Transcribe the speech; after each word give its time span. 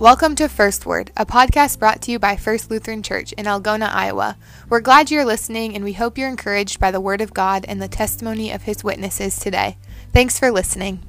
Welcome 0.00 0.34
to 0.36 0.48
First 0.48 0.86
Word, 0.86 1.12
a 1.14 1.26
podcast 1.26 1.78
brought 1.78 2.00
to 2.00 2.10
you 2.10 2.18
by 2.18 2.34
First 2.34 2.70
Lutheran 2.70 3.02
Church 3.02 3.34
in 3.34 3.44
Algona, 3.44 3.92
Iowa. 3.92 4.38
We're 4.70 4.80
glad 4.80 5.10
you're 5.10 5.26
listening 5.26 5.74
and 5.74 5.84
we 5.84 5.92
hope 5.92 6.16
you're 6.16 6.26
encouraged 6.26 6.80
by 6.80 6.90
the 6.90 7.02
Word 7.02 7.20
of 7.20 7.34
God 7.34 7.66
and 7.68 7.82
the 7.82 7.86
testimony 7.86 8.50
of 8.50 8.62
His 8.62 8.82
witnesses 8.82 9.38
today. 9.38 9.76
Thanks 10.10 10.38
for 10.38 10.50
listening. 10.50 11.02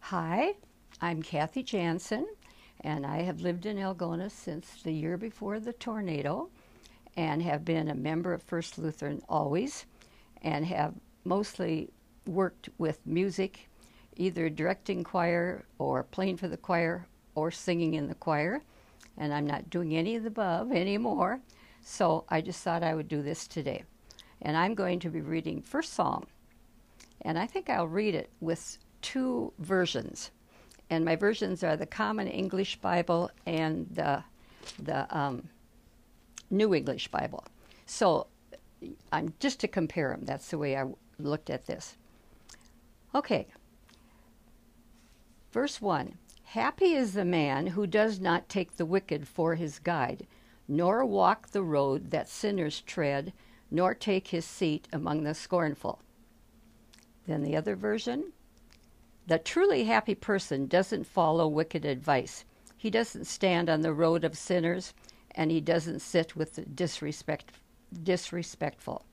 Hi, 0.00 0.54
I'm 1.00 1.22
Kathy 1.22 1.62
Jansen, 1.62 2.26
and 2.80 3.06
I 3.06 3.18
have 3.18 3.42
lived 3.42 3.64
in 3.64 3.76
Algona 3.76 4.28
since 4.28 4.82
the 4.82 4.90
year 4.90 5.16
before 5.16 5.60
the 5.60 5.72
tornado 5.72 6.50
and 7.16 7.42
have 7.42 7.64
been 7.64 7.88
a 7.88 7.94
member 7.94 8.32
of 8.32 8.42
First 8.42 8.78
Lutheran 8.78 9.22
always 9.28 9.86
and 10.42 10.64
have 10.66 10.94
mostly 11.24 11.90
worked 12.26 12.68
with 12.78 12.98
music, 13.06 13.68
either 14.16 14.48
directing 14.48 15.04
choir 15.04 15.64
or 15.78 16.02
playing 16.02 16.36
for 16.36 16.48
the 16.48 16.56
choir 16.56 17.06
or 17.34 17.50
singing 17.50 17.94
in 17.94 18.08
the 18.08 18.14
choir. 18.14 18.62
And 19.18 19.32
I'm 19.32 19.46
not 19.46 19.70
doing 19.70 19.94
any 19.94 20.16
of 20.16 20.22
the 20.22 20.28
above 20.28 20.72
anymore. 20.72 21.40
So 21.82 22.24
I 22.28 22.40
just 22.40 22.62
thought 22.62 22.82
I 22.82 22.94
would 22.94 23.08
do 23.08 23.22
this 23.22 23.46
today. 23.46 23.84
And 24.40 24.56
I'm 24.56 24.74
going 24.74 24.98
to 25.00 25.10
be 25.10 25.20
reading 25.20 25.60
First 25.62 25.92
Psalm. 25.92 26.26
And 27.22 27.38
I 27.38 27.46
think 27.46 27.68
I'll 27.68 27.86
read 27.86 28.14
it 28.14 28.30
with 28.40 28.78
two 29.00 29.52
versions. 29.58 30.30
And 30.90 31.04
my 31.04 31.16
versions 31.16 31.62
are 31.62 31.76
the 31.76 31.86
Common 31.86 32.28
English 32.28 32.76
Bible 32.76 33.30
and 33.46 33.86
the, 33.90 34.24
the 34.78 35.16
um, 35.16 35.48
New 36.52 36.74
English 36.74 37.08
Bible. 37.08 37.44
So 37.86 38.28
I'm 39.10 39.34
just 39.40 39.58
to 39.60 39.68
compare 39.68 40.10
them. 40.10 40.24
That's 40.24 40.50
the 40.50 40.58
way 40.58 40.76
I 40.76 40.84
looked 41.18 41.50
at 41.50 41.66
this. 41.66 41.96
Okay. 43.14 43.46
Verse 45.50 45.80
1 45.80 46.14
Happy 46.44 46.92
is 46.92 47.14
the 47.14 47.24
man 47.24 47.68
who 47.68 47.86
does 47.86 48.20
not 48.20 48.48
take 48.48 48.76
the 48.76 48.86
wicked 48.86 49.26
for 49.26 49.54
his 49.54 49.78
guide, 49.78 50.26
nor 50.68 51.04
walk 51.04 51.48
the 51.48 51.62
road 51.62 52.10
that 52.10 52.28
sinners 52.28 52.82
tread, 52.82 53.32
nor 53.70 53.94
take 53.94 54.28
his 54.28 54.44
seat 54.44 54.86
among 54.92 55.22
the 55.22 55.34
scornful. 55.34 56.00
Then 57.26 57.42
the 57.42 57.56
other 57.56 57.74
version 57.74 58.32
The 59.26 59.38
truly 59.38 59.84
happy 59.84 60.14
person 60.14 60.66
doesn't 60.66 61.06
follow 61.06 61.48
wicked 61.48 61.84
advice. 61.84 62.44
He 62.76 62.90
doesn't 62.90 63.26
stand 63.26 63.70
on 63.70 63.80
the 63.80 63.92
road 63.92 64.24
of 64.24 64.36
sinners, 64.36 64.92
and 65.34 65.50
he 65.50 65.60
doesn't 65.60 66.00
sit 66.00 66.36
with 66.36 66.54
the 66.54 66.62
disrespect, 66.62 67.52
disrespectful. 68.02 69.04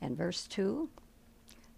And 0.00 0.16
verse 0.16 0.46
2 0.46 0.88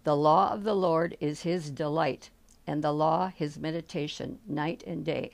The 0.03 0.15
law 0.15 0.51
of 0.53 0.63
the 0.63 0.75
Lord 0.75 1.17
is 1.19 1.41
his 1.41 1.69
delight, 1.69 2.29
and 2.65 2.83
the 2.83 2.93
law 2.93 3.31
his 3.35 3.57
meditation 3.57 4.39
night 4.47 4.83
and 4.85 5.03
day. 5.03 5.31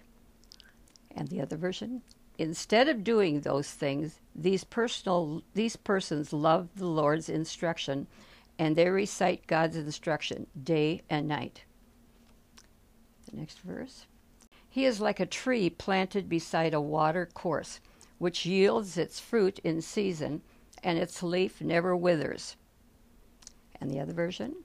And 1.15 1.27
the 1.29 1.41
other 1.41 1.57
version 1.57 2.01
Instead 2.37 2.87
of 2.87 3.03
doing 3.03 3.41
those 3.41 3.71
things, 3.71 4.19
these 4.35 4.63
personal 4.63 5.41
these 5.55 5.75
persons 5.75 6.31
love 6.31 6.69
the 6.75 6.85
Lord's 6.85 7.29
instruction 7.29 8.07
and 8.59 8.75
they 8.75 8.89
recite 8.89 9.47
God's 9.47 9.75
instruction 9.75 10.47
day 10.61 11.01
and 11.09 11.27
night. 11.27 11.63
The 13.29 13.37
next 13.37 13.59
verse. 13.59 14.05
He 14.77 14.85
is 14.85 15.01
like 15.01 15.19
a 15.19 15.25
tree 15.25 15.71
planted 15.71 16.29
beside 16.29 16.71
a 16.71 16.79
water 16.79 17.25
course, 17.25 17.79
which 18.19 18.45
yields 18.45 18.95
its 18.95 19.19
fruit 19.19 19.57
in 19.63 19.81
season, 19.81 20.43
and 20.83 20.99
its 20.99 21.23
leaf 21.23 21.59
never 21.59 21.95
withers. 21.95 22.55
And 23.81 23.89
the 23.89 23.99
other 23.99 24.13
version 24.13 24.57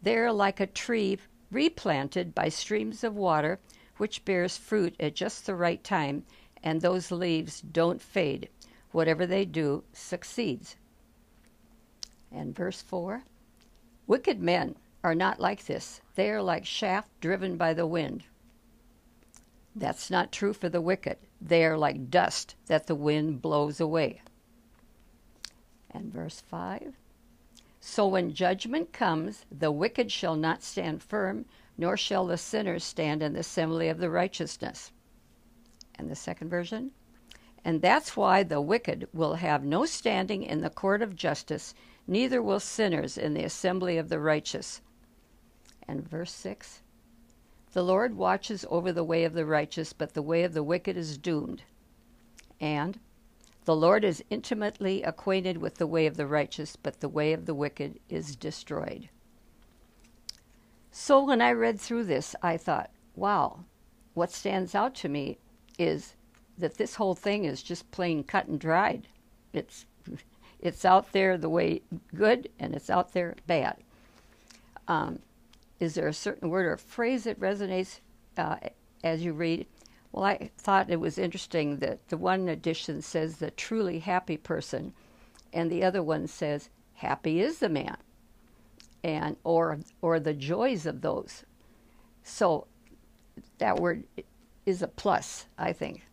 They 0.00 0.16
are 0.16 0.32
like 0.32 0.60
a 0.60 0.66
tree 0.66 1.18
replanted 1.50 2.34
by 2.34 2.48
streams 2.48 3.04
of 3.04 3.14
water, 3.14 3.60
which 3.98 4.24
bears 4.24 4.56
fruit 4.56 4.96
at 4.98 5.14
just 5.14 5.44
the 5.44 5.54
right 5.54 5.84
time, 5.84 6.24
and 6.62 6.80
those 6.80 7.10
leaves 7.10 7.60
don't 7.60 8.00
fade. 8.00 8.48
Whatever 8.92 9.26
they 9.26 9.44
do 9.44 9.84
succeeds. 9.92 10.76
And 12.32 12.56
verse 12.56 12.80
4 12.80 13.24
Wicked 14.06 14.40
men 14.40 14.76
are 15.04 15.14
not 15.14 15.38
like 15.38 15.66
this, 15.66 16.00
they 16.14 16.30
are 16.30 16.42
like 16.42 16.64
shaft 16.64 17.10
driven 17.20 17.58
by 17.58 17.74
the 17.74 17.86
wind. 17.86 18.24
That's 19.74 20.10
not 20.10 20.32
true 20.32 20.52
for 20.52 20.68
the 20.68 20.80
wicked. 20.80 21.18
They 21.40 21.64
are 21.64 21.78
like 21.78 22.10
dust 22.10 22.56
that 22.66 22.86
the 22.86 22.94
wind 22.94 23.40
blows 23.40 23.80
away. 23.80 24.22
And 25.90 26.12
verse 26.12 26.40
5 26.40 26.96
So 27.80 28.06
when 28.06 28.34
judgment 28.34 28.92
comes, 28.92 29.44
the 29.50 29.70
wicked 29.70 30.10
shall 30.10 30.34
not 30.34 30.62
stand 30.62 31.02
firm, 31.02 31.46
nor 31.78 31.96
shall 31.96 32.26
the 32.26 32.36
sinners 32.36 32.84
stand 32.84 33.22
in 33.22 33.32
the 33.32 33.40
assembly 33.40 33.88
of 33.88 33.98
the 33.98 34.10
righteousness. 34.10 34.92
And 35.94 36.10
the 36.10 36.16
second 36.16 36.48
version 36.48 36.90
And 37.64 37.80
that's 37.80 38.16
why 38.16 38.42
the 38.42 38.60
wicked 38.60 39.08
will 39.12 39.34
have 39.34 39.64
no 39.64 39.84
standing 39.86 40.42
in 40.42 40.62
the 40.62 40.70
court 40.70 41.00
of 41.00 41.14
justice, 41.14 41.74
neither 42.06 42.42
will 42.42 42.60
sinners 42.60 43.16
in 43.16 43.34
the 43.34 43.44
assembly 43.44 43.98
of 43.98 44.08
the 44.08 44.18
righteous. 44.18 44.80
And 45.86 46.08
verse 46.08 46.32
6 46.32 46.82
the 47.72 47.84
Lord 47.84 48.16
watches 48.16 48.64
over 48.68 48.92
the 48.92 49.04
way 49.04 49.24
of 49.24 49.32
the 49.32 49.46
righteous, 49.46 49.92
but 49.92 50.14
the 50.14 50.22
way 50.22 50.42
of 50.42 50.54
the 50.54 50.62
wicked 50.62 50.96
is 50.96 51.16
doomed. 51.16 51.62
And 52.60 52.98
the 53.64 53.76
Lord 53.76 54.04
is 54.04 54.24
intimately 54.30 55.02
acquainted 55.02 55.58
with 55.58 55.76
the 55.76 55.86
way 55.86 56.06
of 56.06 56.16
the 56.16 56.26
righteous, 56.26 56.76
but 56.76 57.00
the 57.00 57.08
way 57.08 57.32
of 57.32 57.46
the 57.46 57.54
wicked 57.54 58.00
is 58.08 58.34
destroyed. 58.34 59.08
So 60.90 61.22
when 61.24 61.40
I 61.40 61.52
read 61.52 61.80
through 61.80 62.04
this, 62.04 62.34
I 62.42 62.56
thought, 62.56 62.90
wow, 63.14 63.64
what 64.14 64.32
stands 64.32 64.74
out 64.74 64.94
to 64.96 65.08
me 65.08 65.38
is 65.78 66.14
that 66.58 66.76
this 66.76 66.96
whole 66.96 67.14
thing 67.14 67.44
is 67.44 67.62
just 67.62 67.90
plain 67.90 68.24
cut 68.24 68.48
and 68.48 68.58
dried. 68.58 69.06
It's 69.52 69.86
it's 70.60 70.84
out 70.84 71.12
there 71.12 71.38
the 71.38 71.48
way 71.48 71.80
good 72.14 72.48
and 72.58 72.74
it's 72.74 72.90
out 72.90 73.12
there 73.12 73.36
bad. 73.46 73.76
Um, 74.88 75.20
is 75.80 75.94
there 75.94 76.06
a 76.06 76.12
certain 76.12 76.50
word 76.50 76.66
or 76.66 76.76
phrase 76.76 77.24
that 77.24 77.40
resonates 77.40 78.00
uh, 78.36 78.56
as 79.02 79.24
you 79.24 79.32
read? 79.32 79.66
Well, 80.12 80.24
I 80.24 80.50
thought 80.58 80.90
it 80.90 81.00
was 81.00 81.18
interesting 81.18 81.78
that 81.78 82.08
the 82.08 82.16
one 82.16 82.48
edition 82.48 83.00
says 83.00 83.36
the 83.36 83.50
truly 83.50 84.00
happy 84.00 84.36
person, 84.36 84.92
and 85.52 85.70
the 85.70 85.82
other 85.82 86.02
one 86.02 86.26
says 86.26 86.68
happy 86.94 87.40
is 87.40 87.58
the 87.58 87.68
man, 87.68 87.96
and 89.02 89.36
or 89.42 89.78
or 90.02 90.20
the 90.20 90.34
joys 90.34 90.84
of 90.84 91.00
those. 91.00 91.44
So 92.22 92.66
that 93.58 93.80
word 93.80 94.04
is 94.66 94.82
a 94.82 94.88
plus, 94.88 95.46
I 95.56 95.72
think. 95.72 96.06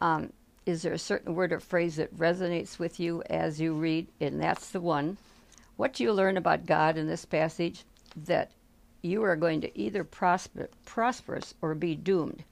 Um, 0.00 0.32
is 0.66 0.82
there 0.82 0.92
a 0.92 0.98
certain 0.98 1.34
word 1.34 1.52
or 1.52 1.60
phrase 1.60 1.96
that 1.96 2.16
resonates 2.16 2.78
with 2.78 2.98
you 2.98 3.22
as 3.28 3.60
you 3.60 3.74
read? 3.74 4.08
And 4.20 4.40
that's 4.40 4.70
the 4.70 4.80
one. 4.80 5.18
What 5.76 5.94
do 5.94 6.04
you 6.04 6.12
learn 6.12 6.36
about 6.36 6.66
God 6.66 6.96
in 6.96 7.06
this 7.06 7.24
passage? 7.24 7.84
That 8.16 8.50
you 9.02 9.22
are 9.22 9.36
going 9.36 9.60
to 9.62 9.78
either 9.78 10.04
prosper, 10.04 10.68
prosperous 10.84 11.54
or 11.62 11.74
be 11.74 11.94
doomed. 11.94 12.44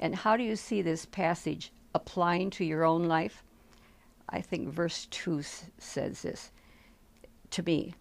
And 0.00 0.14
how 0.14 0.36
do 0.36 0.42
you 0.42 0.56
see 0.56 0.82
this 0.82 1.06
passage 1.06 1.72
applying 1.94 2.50
to 2.50 2.64
your 2.64 2.84
own 2.84 3.04
life? 3.04 3.42
I 4.28 4.40
think 4.40 4.68
verse 4.68 5.06
2 5.10 5.42
says 5.78 6.22
this 6.22 6.50
to 7.50 7.62
me. 7.62 7.94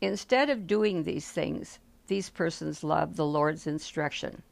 Instead 0.00 0.50
of 0.50 0.66
doing 0.66 1.02
these 1.02 1.30
things, 1.30 1.78
these 2.06 2.30
persons 2.30 2.84
love 2.84 3.16
the 3.16 3.26
Lord's 3.26 3.66
instruction, 3.66 4.42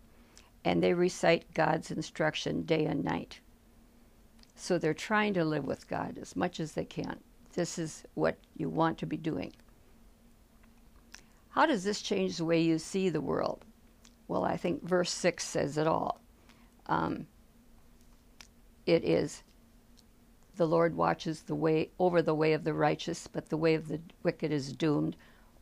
and 0.65 0.83
they 0.83 0.95
recite 0.95 1.55
God's 1.55 1.91
instruction 1.91 2.63
day 2.63 2.85
and 2.85 3.05
night. 3.05 3.41
So 4.57 4.79
they're 4.79 4.95
trying 4.95 5.35
to 5.35 5.45
live 5.45 5.65
with 5.65 5.89
God 5.89 6.19
as 6.19 6.37
much 6.37 6.61
as 6.61 6.73
they 6.73 6.85
can. 6.85 7.19
This 7.55 7.79
is 7.79 8.05
what 8.15 8.37
you 8.57 8.69
want 8.69 8.99
to 8.99 9.07
be 9.07 9.17
doing. 9.17 9.53
How 11.55 11.67
does 11.67 11.85
this 11.85 12.03
change 12.03 12.37
the 12.37 12.45
way 12.45 12.61
you 12.61 12.81
see 12.81 13.09
the 13.09 13.21
world? 13.21 13.65
Well, 14.27 14.43
I 14.43 14.57
think 14.57 14.83
verse 14.83 15.13
6 15.13 15.45
says 15.45 15.79
it 15.79 15.87
all. 15.87 16.21
Um, 16.87 17.29
it 18.87 19.05
is 19.05 19.45
the 20.57 20.67
Lord 20.67 20.97
watches 20.97 21.43
the 21.43 21.55
way 21.55 21.91
over 22.01 22.23
the 22.23 22.35
way 22.35 22.55
of 22.55 22.65
the 22.65 22.75
righteous, 22.75 23.29
but 23.29 23.51
the 23.51 23.57
way 23.57 23.77
of 23.77 23.87
the 23.87 24.01
wicked 24.25 24.51
is 24.51 24.73
doomed, 24.73 25.15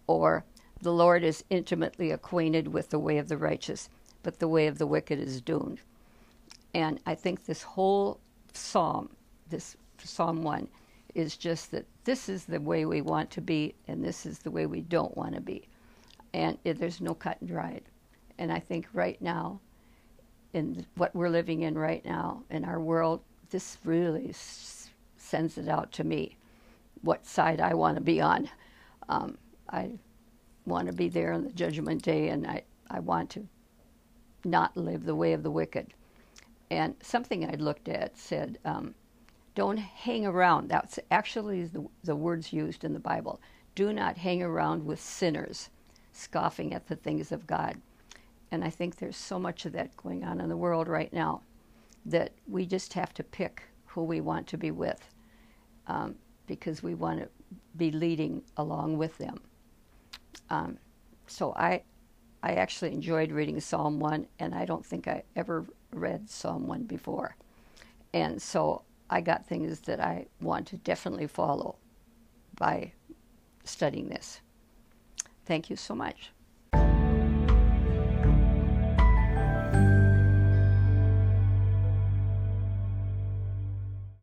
or 0.07 0.47
the 0.81 0.95
Lord 0.95 1.23
is 1.25 1.45
intimately 1.51 2.11
acquainted 2.11 2.69
with 2.69 2.89
the 2.89 2.99
way 2.99 3.19
of 3.19 3.29
the 3.29 3.37
righteous, 3.37 3.91
but 4.23 4.39
the 4.39 4.49
way 4.49 4.69
of 4.69 4.79
the 4.79 4.87
wicked 4.87 5.19
is 5.19 5.43
doomed. 5.43 5.83
And 6.73 7.01
I 7.05 7.15
think 7.15 7.45
this 7.45 7.63
whole 7.63 8.19
psalm, 8.55 9.11
this 9.51 9.77
Psalm 9.99 10.43
1, 10.43 10.69
is 11.15 11.37
just 11.37 11.71
that 11.73 11.85
this 12.05 12.31
is 12.31 12.47
the 12.47 12.63
way 12.63 12.87
we 12.87 13.03
want 13.03 13.31
to 13.33 13.43
be, 13.43 13.75
and 13.87 14.03
this 14.03 14.25
is 14.25 14.39
the 14.39 14.51
way 14.51 14.65
we 14.65 14.81
don't 14.81 15.15
want 15.19 15.35
to 15.35 15.43
be 15.43 15.69
and 16.35 16.59
it, 16.65 16.79
there's 16.79 17.01
no 17.01 17.15
cut 17.15 17.41
and 17.41 17.49
dried. 17.49 17.83
And 18.39 18.53
I 18.53 18.59
think 18.59 18.87
right 18.93 19.21
now, 19.21 19.61
in 20.53 20.87
what 20.97 21.15
we're 21.15 21.29
living 21.29 21.63
in 21.63 21.77
right 21.77 22.05
now 22.05 22.43
in 22.51 22.65
our 22.65 22.81
world, 22.81 23.21
this 23.51 23.79
really 23.85 24.31
s- 24.31 24.91
sends 25.17 25.59
it 25.59 25.69
out 25.69 25.93
to 25.93 26.05
me 26.05 26.37
what 27.03 27.27
side 27.27 27.61
I 27.61 27.75
want 27.75 27.97
to 27.97 28.03
be 28.03 28.21
on. 28.21 28.49
Um, 29.09 29.39
I 29.69 29.93
want 30.67 30.87
to 30.87 30.93
be 30.93 31.09
there 31.09 31.33
on 31.33 31.45
the 31.45 31.53
judgment 31.53 32.03
day, 32.03 32.29
and 32.29 32.47
I, 32.47 32.63
I 32.91 33.01
want 33.01 33.31
to 33.31 33.47
not 34.45 34.77
live 34.77 35.05
the 35.05 35.15
way 35.15 35.33
of 35.33 35.43
the 35.43 35.51
wicked. 35.51 35.95
And 36.71 36.95
something 37.03 37.45
I 37.45 37.55
looked 37.57 37.89
at 37.89 38.17
said, 38.17 38.59
um, 38.65 38.95
don't 39.55 39.77
hang 39.77 40.27
around. 40.27 40.69
That's 40.69 40.99
actually 41.11 41.65
the, 41.65 41.87
the 42.05 42.17
words 42.17 42.53
used 42.53 42.85
in 42.85 42.95
the 42.95 43.01
Bible. 43.01 43.41
Do 43.75 43.93
not 43.93 44.17
hang 44.17 44.43
around 44.43 44.85
with 44.87 45.01
sinners, 45.01 45.69
scoffing 46.13 46.75
at 46.75 46.87
the 46.87 46.97
things 46.97 47.33
of 47.33 47.47
God. 47.47 47.81
And 48.51 48.63
I 48.65 48.71
think 48.71 48.97
there's 48.97 49.17
so 49.17 49.39
much 49.39 49.65
of 49.65 49.73
that 49.73 49.97
going 49.97 50.25
on 50.25 50.41
in 50.41 50.49
the 50.49 50.57
world 50.57 50.89
right 50.89 51.13
now 51.13 51.41
that 52.05 52.33
we 52.47 52.67
just 52.67 52.93
have 52.93 53.15
to 53.15 53.23
pick 53.23 53.63
who 53.87 54.05
we 54.05 54.21
want 54.21 54.47
to 54.49 54.59
be 54.59 54.71
with 54.71 55.11
um, 55.87 56.15
because 56.47 56.83
we 56.83 56.95
want 56.95 57.21
to 57.21 57.29
be 57.77 57.91
leading 57.91 58.43
along 58.57 58.99
with 58.99 59.17
them. 59.19 59.41
Um, 60.51 60.79
so 61.27 61.55
I, 61.57 61.83
I 62.43 62.55
actually 62.55 62.93
enjoyed 62.93 63.33
reading 63.33 63.61
Psalm 63.61 64.01
1, 64.01 64.27
and 64.39 64.55
I 64.55 64.65
don't 64.65 64.85
think 64.85 65.09
I 65.09 65.23
ever 65.37 65.65
read 65.93 66.29
Psalm 66.29 66.67
1 66.67 66.83
before. 66.85 67.37
And 68.13 68.41
so 68.41 68.83
I 69.09 69.21
got 69.21 69.47
things 69.47 69.81
that 69.81 70.01
I 70.01 70.27
want 70.41 70.67
to 70.69 70.77
definitely 70.79 71.27
follow 71.27 71.77
by 72.59 72.93
studying 73.65 74.09
this. 74.09 74.41
Thank 75.45 75.71
you 75.71 75.77
so 75.77 75.95
much. 75.95 76.31